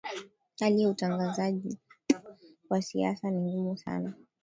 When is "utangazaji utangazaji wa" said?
0.89-2.81